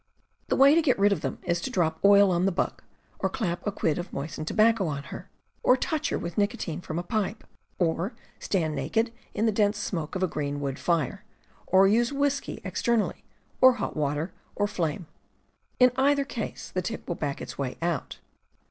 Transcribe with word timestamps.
The 0.47 0.55
way 0.55 0.73
to 0.73 0.81
get 0.81 0.97
rid 0.97 1.11
of 1.11 1.21
them 1.21 1.37
is 1.43 1.61
to 1.61 1.69
drop 1.69 1.99
oil 2.03 2.31
on 2.31 2.47
the 2.47 2.51
bug, 2.51 2.81
or 3.19 3.29
clap 3.29 3.67
a 3.67 3.71
quid 3.71 3.99
of 3.99 4.11
moistened 4.11 4.47
tobacco 4.47 4.87
on 4.87 5.03
her, 5.03 5.29
or 5.61 5.77
touch 5.77 6.09
her 6.09 6.17
with 6.17 6.39
nicotine 6.39 6.81
from 6.81 6.97
a 6.97 7.03
pipe, 7.03 7.43
or 7.77 8.15
stand 8.39 8.73
naked 8.73 9.13
in 9.35 9.45
the 9.45 9.51
dense 9.51 9.77
smoke 9.77 10.15
of 10.15 10.23
a 10.23 10.27
green 10.27 10.59
wood 10.59 10.79
fire, 10.79 11.23
or 11.67 11.87
use 11.87 12.11
whiskey 12.11 12.61
externally, 12.65 13.23
or 13.61 13.73
hot 13.73 13.95
water, 13.95 14.33
or 14.55 14.65
flame; 14.67 15.05
in 15.79 15.91
either 15.97 16.25
case 16.25 16.71
the 16.71 16.81
tick 16.81 17.07
will 17.07 17.13
back 17.13 17.39
its 17.39 17.59
way 17.59 17.77
out. 17.79 18.17